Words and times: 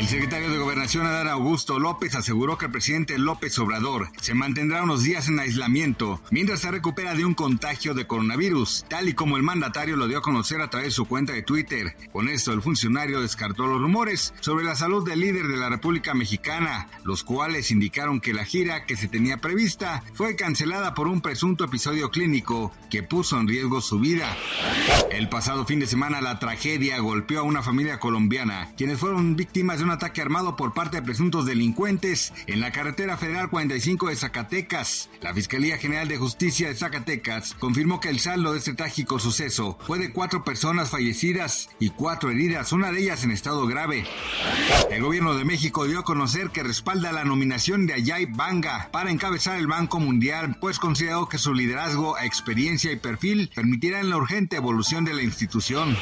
El 0.00 0.08
secretario 0.08 0.48
de 0.48 0.56
Gobernación 0.56 1.04
Adán 1.04 1.28
Augusto 1.28 1.78
López 1.78 2.14
aseguró 2.14 2.56
que 2.56 2.64
el 2.64 2.72
presidente 2.72 3.18
López 3.18 3.58
Obrador 3.58 4.08
se 4.18 4.32
mantendrá 4.32 4.82
unos 4.82 5.02
días 5.02 5.28
en 5.28 5.38
aislamiento 5.38 6.22
mientras 6.30 6.60
se 6.60 6.70
recupera 6.70 7.14
de 7.14 7.26
un 7.26 7.34
contagio 7.34 7.92
de 7.92 8.06
coronavirus, 8.06 8.86
tal 8.88 9.10
y 9.10 9.12
como 9.12 9.36
el 9.36 9.42
mandatario 9.42 9.96
lo 9.96 10.08
dio 10.08 10.16
a 10.16 10.22
conocer 10.22 10.62
a 10.62 10.70
través 10.70 10.86
de 10.88 10.92
su 10.92 11.04
cuenta 11.04 11.34
de 11.34 11.42
Twitter. 11.42 11.94
Con 12.12 12.30
esto, 12.30 12.54
el 12.54 12.62
funcionario 12.62 13.20
descartó 13.20 13.66
los 13.66 13.78
rumores 13.78 14.32
sobre 14.40 14.64
la 14.64 14.74
salud 14.74 15.06
del 15.06 15.20
líder 15.20 15.48
de 15.48 15.58
la 15.58 15.68
República 15.68 16.14
Mexicana, 16.14 16.88
los 17.04 17.22
cuales 17.22 17.70
indicaron 17.70 18.22
que 18.22 18.32
la 18.32 18.46
gira 18.46 18.86
que 18.86 18.96
se 18.96 19.06
tenía 19.06 19.36
prevista 19.36 20.02
fue 20.14 20.34
cancelada 20.34 20.94
por 20.94 21.08
un 21.08 21.20
presunto 21.20 21.66
episodio 21.66 22.10
clínico 22.10 22.72
que 22.88 23.02
puso 23.02 23.38
en 23.38 23.48
riesgo 23.48 23.82
su 23.82 24.00
vida. 24.00 24.34
El 25.12 25.28
pasado 25.28 25.66
fin 25.66 25.78
de 25.78 25.86
semana 25.86 26.22
la 26.22 26.38
tragedia 26.38 26.98
golpeó 27.00 27.40
a 27.40 27.42
una 27.42 27.62
familia 27.62 27.98
colombiana, 27.98 28.72
quienes 28.78 28.98
fueron 28.98 29.36
víctimas 29.36 29.78
de 29.78 29.89
un 29.90 29.96
ataque 29.96 30.22
armado 30.22 30.54
por 30.54 30.72
parte 30.72 30.98
de 30.98 31.02
presuntos 31.02 31.46
delincuentes 31.46 32.32
en 32.46 32.60
la 32.60 32.70
carretera 32.70 33.16
federal 33.16 33.50
45 33.50 34.08
de 34.08 34.14
Zacatecas. 34.14 35.10
La 35.20 35.34
Fiscalía 35.34 35.78
General 35.78 36.06
de 36.06 36.16
Justicia 36.16 36.68
de 36.68 36.76
Zacatecas 36.76 37.54
confirmó 37.58 37.98
que 37.98 38.08
el 38.08 38.20
saldo 38.20 38.52
de 38.52 38.58
este 38.58 38.74
trágico 38.74 39.18
suceso 39.18 39.76
fue 39.84 39.98
de 39.98 40.12
cuatro 40.12 40.44
personas 40.44 40.90
fallecidas 40.90 41.70
y 41.80 41.90
cuatro 41.90 42.30
heridas, 42.30 42.72
una 42.72 42.92
de 42.92 43.00
ellas 43.00 43.24
en 43.24 43.32
estado 43.32 43.66
grave. 43.66 44.04
El 44.92 45.02
gobierno 45.02 45.34
de 45.34 45.44
México 45.44 45.88
dio 45.88 45.98
a 45.98 46.04
conocer 46.04 46.50
que 46.50 46.62
respalda 46.62 47.10
la 47.10 47.24
nominación 47.24 47.88
de 47.88 47.94
Ayay 47.94 48.26
Banga 48.26 48.90
para 48.92 49.10
encabezar 49.10 49.58
el 49.58 49.66
Banco 49.66 49.98
Mundial, 49.98 50.56
pues 50.60 50.78
consideró 50.78 51.28
que 51.28 51.38
su 51.38 51.52
liderazgo, 51.52 52.16
experiencia 52.16 52.92
y 52.92 52.96
perfil 52.96 53.50
permitirán 53.52 54.08
la 54.08 54.18
urgente 54.18 54.54
evolución 54.54 55.04
de 55.04 55.14
la 55.14 55.22
institución. 55.22 55.96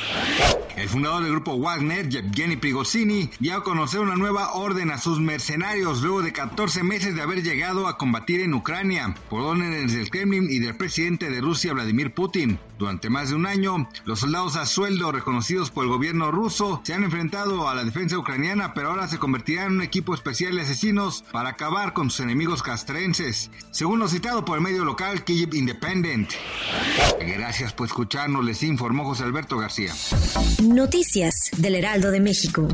El 0.77 0.89
fundador 0.89 1.23
del 1.23 1.33
grupo 1.33 1.59
Wagner, 1.59 2.09
Yevgeny 2.09 2.57
Prigozhin, 2.57 3.31
dio 3.41 3.57
a 3.57 3.65
conocer 3.79 4.01
una 4.01 4.17
nueva 4.17 4.55
orden 4.55 4.91
a 4.91 4.99
sus 4.99 5.21
mercenarios 5.21 6.03
luego 6.03 6.21
de 6.21 6.33
14 6.33 6.83
meses 6.83 7.15
de 7.15 7.23
haber 7.23 7.45
llegado 7.45 7.87
a 7.87 7.97
combatir 7.97 8.41
en 8.41 8.53
Ucrania 8.53 9.15
por 9.31 9.41
órdenes 9.43 9.95
del 9.95 10.11
Kremlin 10.11 10.49
y 10.51 10.59
del 10.59 10.77
presidente 10.77 11.31
de 11.31 11.41
Rusia 11.41 11.75
Vladimir 11.75 12.13
Putin. 12.13 12.59
Durante 12.77 13.09
más 13.09 13.29
de 13.29 13.37
un 13.37 13.47
año, 13.47 13.89
los 14.05 14.19
soldados 14.19 14.57
a 14.57 14.67
sueldo 14.67 15.13
reconocidos 15.13 15.71
por 15.71 15.85
el 15.85 15.91
gobierno 15.91 16.33
ruso 16.33 16.81
se 16.83 16.93
han 16.93 17.05
enfrentado 17.05 17.69
a 17.69 17.75
la 17.77 17.85
defensa 17.85 18.19
ucraniana, 18.19 18.75
pero 18.75 18.91
ahora 18.91 19.07
se 19.07 19.19
convertirán 19.19 19.67
en 19.67 19.73
un 19.75 19.83
equipo 19.83 20.13
especial 20.13 20.57
de 20.57 20.63
asesinos 20.63 21.23
para 21.31 21.51
acabar 21.51 21.93
con 21.93 22.11
sus 22.11 22.21
enemigos 22.21 22.65
castrenses, 22.65 23.49
según 23.71 24.01
lo 24.01 24.09
citado 24.09 24.45
por 24.45 24.59
el 24.59 24.65
medio 24.65 24.85
local 24.85 25.23
Kyiv 25.23 25.55
Independent. 25.55 26.33
Gracias 27.21 27.73
por 27.73 27.87
escucharnos, 27.87 28.45
les 28.45 28.61
informó 28.65 29.05
José 29.05 29.23
Alberto 29.23 29.57
García. 29.57 29.95
Noticias 30.65 31.51
del 31.59 31.77
Heraldo 31.77 32.11
de 32.11 32.19
México. 32.19 32.67